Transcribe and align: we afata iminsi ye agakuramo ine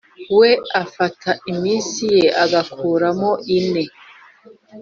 we 0.39 0.49
afata 0.83 1.29
iminsi 1.51 2.03
ye 2.15 2.25
agakuramo 2.43 3.29
ine 3.57 3.83